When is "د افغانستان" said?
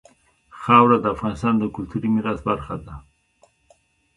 1.01-1.53